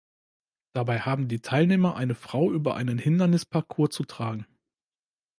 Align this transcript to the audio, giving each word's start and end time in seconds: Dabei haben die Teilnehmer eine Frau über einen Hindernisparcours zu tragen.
Dabei 0.73 1.01
haben 1.01 1.27
die 1.27 1.41
Teilnehmer 1.41 1.95
eine 1.95 2.15
Frau 2.15 2.51
über 2.51 2.73
einen 2.75 2.97
Hindernisparcours 2.97 3.91
zu 3.91 4.03
tragen. 4.03 4.47